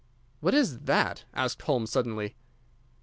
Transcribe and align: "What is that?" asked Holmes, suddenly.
"What 0.39 0.55
is 0.55 0.79
that?" 0.85 1.25
asked 1.35 1.61
Holmes, 1.61 1.91
suddenly. 1.91 2.35